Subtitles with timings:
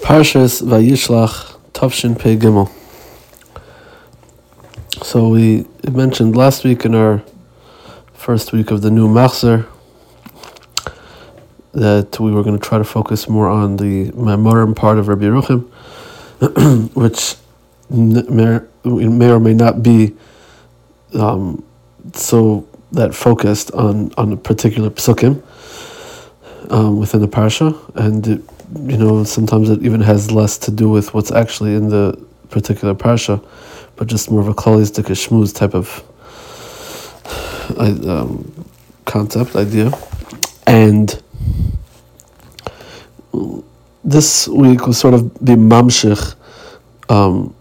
[0.00, 2.70] Parshas Vayishlach Tavshin Pei Gimel.
[5.04, 7.22] So we mentioned last week in our
[8.14, 9.66] first week of the new Machzer
[11.72, 15.24] that we were going to try to focus more on the Mamorim part of Rabbi
[15.24, 15.68] Yeruchim,
[16.94, 17.36] which
[17.90, 20.14] may, may or may not be
[21.14, 21.64] um,
[22.14, 25.42] so that focused on on a particular psukim
[26.70, 28.42] um, within the parsha, and it,
[28.74, 32.18] you know sometimes it even has less to do with what's actually in the
[32.50, 33.44] particular parsha,
[33.96, 36.02] but just more of a klolistic shmooze type of
[37.78, 38.66] um,
[39.04, 39.92] concept idea,
[40.66, 41.22] and
[44.04, 46.34] this week was sort of the mamshich.
[47.08, 47.54] Um,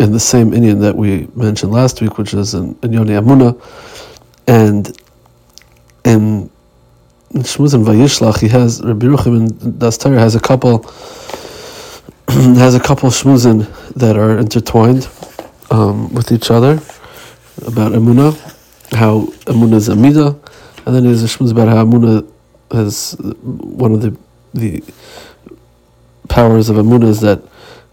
[0.00, 3.60] in the same inyan that we mentioned last week, which is in, in Yoni Amuna,
[4.46, 4.96] and
[6.04, 6.48] in
[7.34, 10.82] Shmuz and Vayishlach, he has Rabbi Ruchim and Das has a couple
[12.28, 15.08] has a couple shmuzin that are intertwined
[15.70, 16.74] um, with each other
[17.66, 18.32] about Amuna,
[18.92, 20.38] how Amuna is Amida,
[20.86, 22.30] and then there's a shmuz about how Amuna
[22.70, 24.16] has one of the
[24.54, 24.82] the
[26.28, 27.42] powers of Amuna is that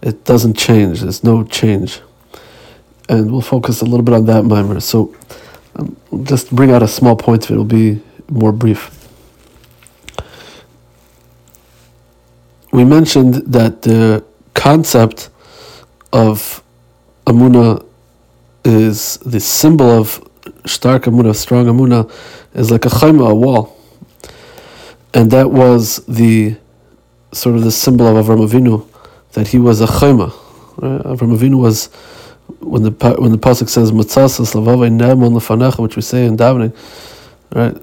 [0.02, 1.02] it doesn't change.
[1.02, 2.02] There's no change,
[3.10, 4.80] and we'll focus a little bit on that mimer.
[4.80, 5.16] So,
[5.76, 7.50] um, just bring out a small point.
[7.52, 8.95] It'll be more brief.
[12.76, 14.22] We mentioned that the
[14.54, 15.30] concept
[16.12, 16.62] of
[17.26, 17.86] Amuna
[18.66, 20.22] is the symbol of
[20.66, 22.12] stark Amuna, strong Amuna,
[22.54, 23.78] is like a chayma, a wall.
[25.14, 26.58] And that was the
[27.32, 28.86] sort of the symbol of Avram Avinu,
[29.32, 30.34] that he was a chayma.
[30.76, 31.02] Right?
[31.04, 31.86] Avram Avinu was
[32.60, 36.76] when the when the pasuk says "Matzasas lavavei nemon lefanecha," which we say in davening,
[37.54, 37.78] right?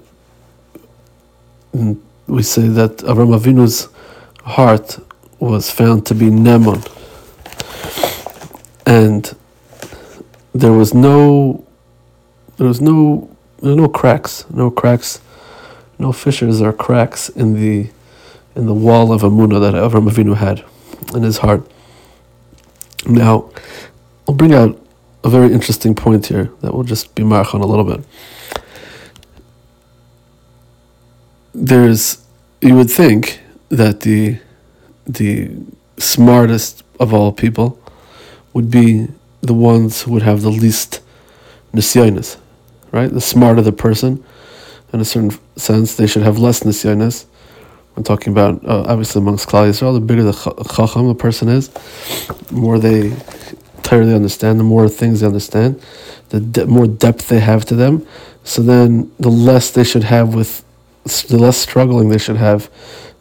[1.73, 3.89] And we say that Avram Avinu's
[4.43, 4.99] heart
[5.39, 6.85] was found to be nemon,
[8.85, 9.35] and
[10.53, 11.65] there was no,
[12.57, 13.29] there was no,
[13.61, 15.19] there no cracks, no cracks,
[15.97, 17.89] no fissures or cracks in the,
[18.55, 20.63] in the wall of Amuna that Avram Avinu had
[21.15, 21.65] in his heart.
[23.05, 23.49] Now,
[24.27, 24.79] I'll bring out
[25.23, 28.05] a very interesting point here that will just be mark on a little bit.
[31.53, 32.23] There's,
[32.61, 33.42] you would think
[33.75, 34.37] that the
[35.05, 35.51] the
[35.97, 37.79] smartest of all people
[38.53, 39.07] would be
[39.41, 41.01] the ones who would have the least
[41.73, 42.37] nisyonis,
[42.91, 43.11] right?
[43.11, 44.23] The smarter the person,
[44.93, 47.25] in a certain sense, they should have less nisyonis.
[47.97, 50.33] I'm talking about uh, obviously amongst Klal Yisrael, the bigger the
[50.73, 53.15] chacham a person is, the more they
[53.77, 55.81] entirely understand, the more things they understand,
[56.29, 58.05] the de- more depth they have to them.
[58.43, 60.63] So then, the less they should have with,
[61.03, 62.69] the less struggling they should have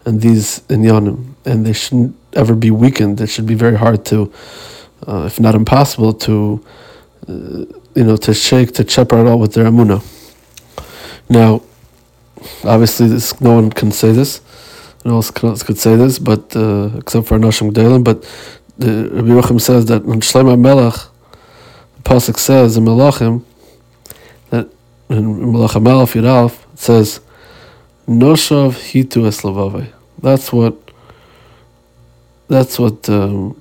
[0.06, 3.20] in these inyanim, and they shouldn't ever be weakened.
[3.20, 4.32] It should be very hard to,
[5.06, 6.64] uh, if not impossible, to,
[7.28, 7.32] uh,
[7.94, 10.02] you know, to shake, to cheper at all with their amuna.
[11.28, 11.62] Now,
[12.64, 14.40] obviously, this no one can say this.
[15.04, 18.04] No one else could say this, but uh, except for Anashim Gdalim.
[18.04, 18.22] But
[18.78, 20.94] the Rabbi Yochim says that when Shlomo Melech,
[21.96, 23.44] the pasuk says in Melachim
[24.50, 24.68] that
[25.08, 27.20] in Melach Amalf Yudalf it says
[28.06, 29.92] Noshav Hitu Eslavave.
[30.20, 30.76] That's what.
[32.48, 33.08] That's what.
[33.08, 33.60] Um,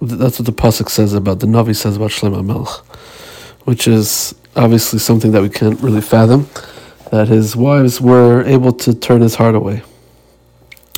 [0.00, 2.68] that's what the pasuk says about the Navi says about Shlomo Melech,
[3.64, 6.48] which is obviously something that we can't really fathom.
[7.10, 9.82] That his wives were able to turn his heart away,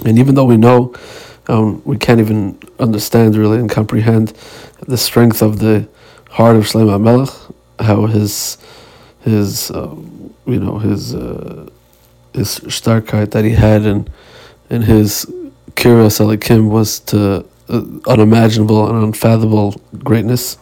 [0.04, 0.94] and even though we know,
[1.48, 4.34] um, we can't even understand really and comprehend
[4.86, 5.88] the strength of the
[6.28, 7.30] heart of Shlomo Melech,
[7.78, 8.58] how his
[9.22, 11.68] his um, you know his uh,
[12.34, 14.10] his starkheit that he had and
[14.68, 15.26] and his
[15.74, 20.58] kiras alikim was to uh, unimaginable and unfathomable greatness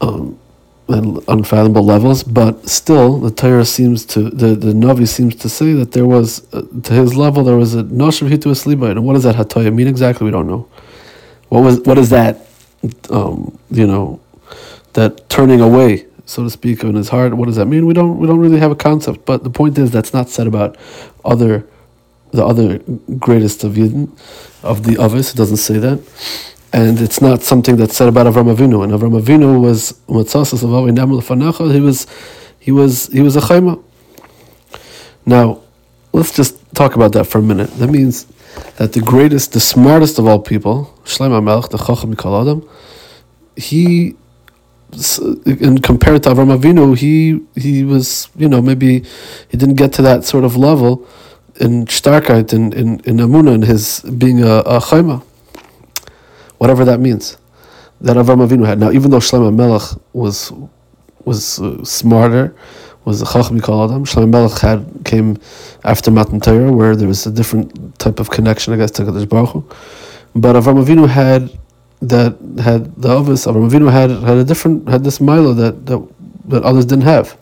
[0.00, 0.38] um,
[0.88, 2.22] and unfathomable levels.
[2.22, 6.46] But still, the Torah seems to the the Navi seems to say that there was
[6.52, 8.90] uh, to his level there was a noshav hitu asliba.
[8.90, 10.24] And what does that hatoya mean exactly?
[10.24, 10.68] We don't know.
[11.48, 12.46] What was what is that?
[13.08, 14.20] Um, you know,
[14.92, 17.34] that turning away so to speak, in his heart.
[17.34, 17.86] What does that mean?
[17.86, 19.24] We don't we don't really have a concept.
[19.24, 20.76] But the point is that's not said about
[21.24, 21.66] other
[22.32, 22.78] the other
[23.18, 24.10] greatest of Yidden,
[24.62, 25.32] of the others.
[25.32, 26.00] It doesn't say that.
[26.72, 28.82] And it's not something that's said about Avram Avinu.
[28.82, 29.94] And Avram Avinu was
[31.72, 32.06] he was
[32.58, 33.82] he was he was a chayma.
[35.24, 35.60] Now,
[36.12, 37.70] let's just talk about that for a minute.
[37.78, 38.26] That means
[38.76, 42.68] that the greatest, the smartest of all people, Shlomo Melech, the Chacham Mikol Adam,
[43.56, 44.16] he
[45.46, 49.04] and compared to Avram Avinu, he he was you know maybe
[49.48, 51.06] he didn't get to that sort of level,
[51.60, 55.22] in starkheit, in, in, in Amuna, in his being a, a chayma,
[56.58, 57.36] whatever that means,
[58.00, 58.78] that Avram Avinu had.
[58.78, 60.52] Now, even though Shlomo Melech was
[61.24, 62.54] was uh, smarter,
[63.04, 64.04] was a chachmi him.
[64.04, 65.38] Shlomo Melech had came
[65.84, 69.28] after Matan Torah, where there was a different type of connection, I guess, to Kadosh
[69.28, 69.68] Baruch Hu.
[70.34, 71.56] But Avram Avinu had
[72.00, 73.46] that had the office.
[73.46, 76.06] Avram Avinu had had a different had this milo that that
[76.46, 77.36] that others didn't have.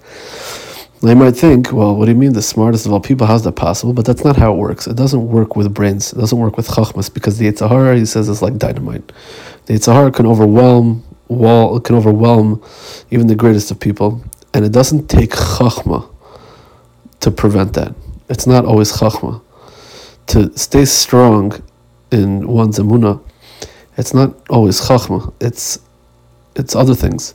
[1.02, 3.26] They might think, well, what do you mean the smartest of all people?
[3.26, 3.92] How's that possible?
[3.92, 4.86] But that's not how it works.
[4.86, 6.12] It doesn't work with brains.
[6.12, 9.10] It doesn't work with chachmas because the Yetzer Hara, he says, is like dynamite.
[9.66, 11.80] The Yetzer Hara can overwhelm wall.
[11.80, 12.62] Can overwhelm
[13.10, 14.22] even the greatest of people,
[14.54, 16.08] and it doesn't take chachma
[17.18, 17.94] to prevent that.
[18.28, 19.42] It's not always chachma
[20.28, 21.60] to stay strong
[22.12, 23.20] in one's emuna.
[23.96, 25.32] It's not always chachma.
[25.40, 25.78] It's
[26.54, 27.34] it's other things,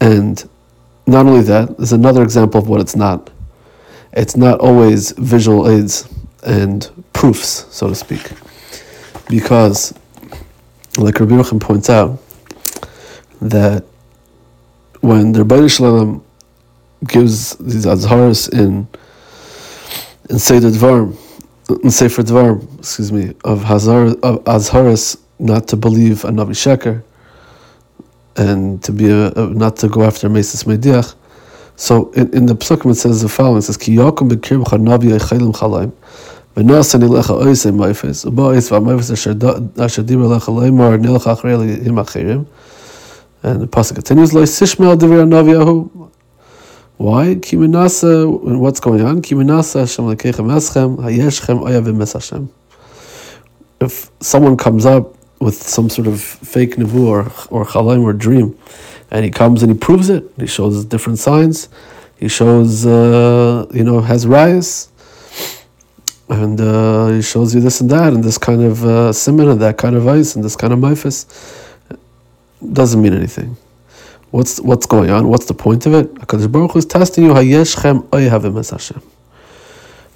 [0.00, 0.46] and
[1.06, 3.30] not only that, there's another example of what it's not.
[4.12, 6.08] It's not always visual aids
[6.42, 8.30] and proofs, so to speak.
[9.28, 9.92] Because,
[10.96, 12.18] like Rabbi Yochanan points out,
[13.40, 13.84] that
[15.00, 16.24] when the Rebbeinu Shalom
[17.06, 18.88] gives these azharas in
[20.30, 21.16] in Seder Dvarim,
[21.84, 27.02] in Sefer Dvarim, excuse me, of Hazar of azharas not to believe a Navi Sheker
[28.36, 31.14] and to be a, a, not to go after Mesis Mediach.
[31.76, 35.54] So in, in the Psukim it says the following: It says, "Ki yakum navi eichelim
[35.54, 35.92] chalaim,
[36.56, 36.94] u'ba'is
[42.04, 42.46] achirim."
[43.42, 46.10] And the pasuk continues, "Lo sishmel divir navi ahu."
[46.96, 47.34] Why?
[47.34, 48.58] Ki menasa.
[48.58, 49.20] What's going on?
[49.20, 52.50] Ki menasa Hashem lekeichem eschem hayeshchem oya v'mes Hashem.
[53.80, 58.58] If someone comes up with some sort of fake nevu or, or chalaim or dream,
[59.10, 60.24] and he comes and he proves it.
[60.38, 61.68] He shows different signs.
[62.18, 64.88] He shows, uh, you know, has rayas,
[66.28, 69.60] and uh, he shows you this and that, and this kind of uh, simon and
[69.60, 71.26] that kind of ice and this kind of myphis.
[72.72, 73.56] Doesn't mean anything.
[74.30, 75.28] What's what's going on?
[75.28, 76.14] What's the point of it?
[76.14, 77.30] Because Baruch Hu is testing you.
[77.30, 79.02] Hayeshchem oyhavim es Hashem.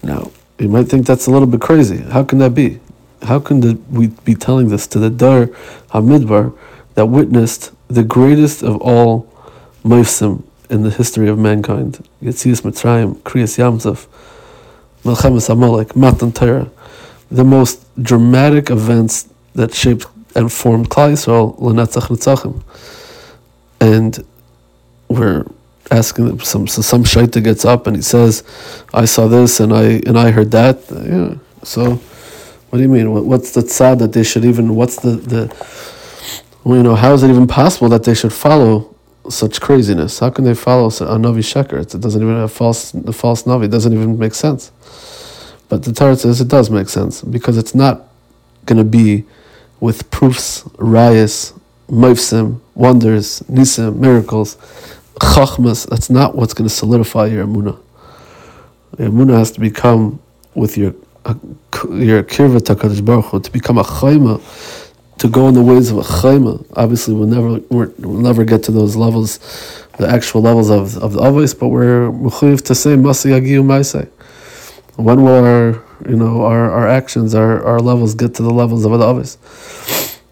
[0.02, 1.98] Now you might think that's a little bit crazy.
[1.98, 2.80] How can that be?
[3.22, 5.46] How can the, we be telling this to the Dar
[5.92, 6.56] Hamidbar
[6.94, 9.32] that witnessed the greatest of all
[9.84, 12.06] Moifsim in the history of mankind?
[12.22, 14.06] Yetzias Mitzrayim, Kriyas Yamsuf,
[15.04, 16.70] Melchemes Amalek, Matan Torah,
[17.30, 22.62] the most dramatic events that shaped and formed Klal Yisrael, Lenetzach Netzachim.
[23.80, 24.24] And
[25.08, 25.44] we're
[25.90, 28.44] asking some so some shaita gets up and he says,
[28.94, 31.34] "I saw this and I and I heard that." Yeah,
[31.64, 32.00] so
[32.70, 33.12] what do you mean?
[33.26, 34.76] What's the tzad that they should even?
[34.76, 35.54] What's the the?
[36.62, 38.94] Well, you know, how is it even possible that they should follow
[39.28, 40.20] such craziness?
[40.20, 41.80] How can they follow a navi sheker?
[41.80, 43.64] It doesn't even have false the false navi.
[43.64, 44.70] It doesn't even make sense.
[45.68, 48.06] But the Torah says it does make sense because it's not
[48.66, 49.24] going to be
[49.80, 51.58] with proofs, rayas,
[51.88, 54.56] moifsim, wonders, nisim, miracles,
[55.20, 55.88] chachmas.
[55.88, 57.80] That's not what's going to solidify your emunah.
[58.98, 60.20] Your emunah has to become
[60.54, 60.94] with your
[61.84, 64.40] your kirva Hakadosh Baruch Hu, to become a chayma,
[65.18, 66.64] to go in the ways of a chayma.
[66.76, 69.38] Obviously, we'll never we'll never get to those levels,
[69.98, 74.08] the actual levels of of the avos, but we're mechuyev to say masi yagiu ma'aseh.
[74.96, 78.84] When will our you know our, our actions, our, our levels get to the levels
[78.84, 79.36] of the avos?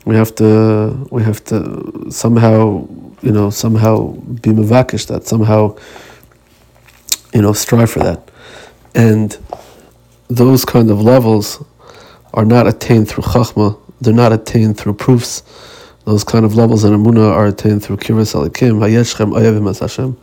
[0.05, 2.89] We have to we have to somehow
[3.23, 4.13] you know somehow
[4.45, 5.77] be mavakish that somehow
[7.35, 8.31] you know strive for that,
[8.95, 9.37] and
[10.29, 11.63] those kind of levels
[12.35, 13.79] are not attained through chachma.
[14.01, 15.43] They're not attained through proofs.
[16.05, 20.17] Those kind of levels in Amuna are attained through kiras alikim, hayeshchem ayavim as Hashem.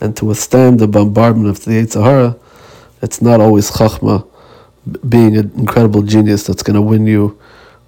[0.00, 2.38] And to withstand the bombardment of the Yetzer
[3.00, 4.26] it's not always chachma,
[5.08, 7.38] being an incredible genius that's going to win you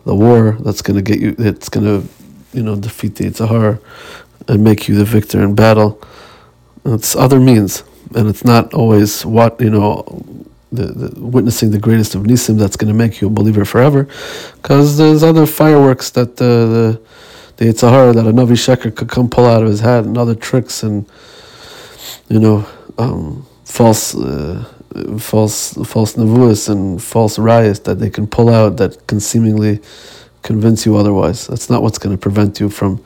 [0.05, 2.09] the war, that's going to get you, that's going to,
[2.53, 3.81] you know, defeat the Yetzer
[4.49, 6.03] and make you the victor in battle.
[6.85, 12.15] It's other means, and it's not always what you know the, the, witnessing the greatest
[12.15, 14.09] of nisim that's going to make you a believer forever,
[14.55, 17.01] because there's other fireworks that the the
[17.57, 20.17] the Yetzer Hara that a Navi Sheker could come pull out of his hat and
[20.17, 21.07] other tricks and
[22.29, 22.67] you know
[22.99, 24.65] um, false uh,
[25.19, 29.81] false false nevuas and false riots that they can pull out that can seemingly
[30.43, 31.49] convince you otherwise.
[31.49, 32.99] That's not what's going to prevent you from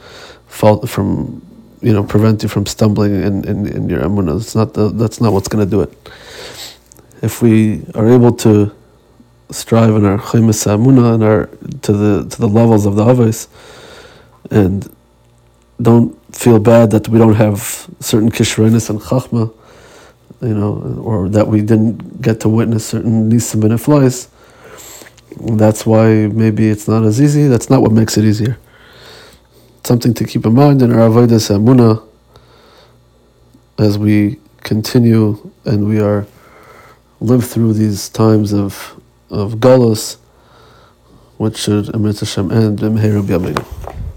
[0.47, 1.44] fault from
[1.80, 4.38] you know prevent you from stumbling in, in, in your emunah.
[4.38, 5.92] That's not the, that's not what's going to do it
[7.23, 8.75] if we are able to
[9.50, 11.47] strive in our chaymas amuna and our
[11.83, 13.49] to the to the levels of the avos,
[14.50, 14.94] and
[15.80, 19.52] don't feel bad that we don't have certain kishrenis and chachma,
[20.40, 24.28] you know, or that we didn't get to witness certain nisim and flies.
[25.40, 27.49] That's why maybe it's not as easy.
[27.49, 28.59] That's not what makes it easier.
[29.83, 32.02] Something to keep in mind in our avodas amuna
[33.78, 36.26] as we continue and we are
[37.25, 39.00] live through these times of
[39.31, 40.19] of galus,
[41.38, 42.81] which should Amrit Hashem end